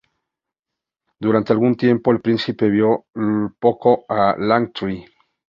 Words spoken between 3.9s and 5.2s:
a Langtry.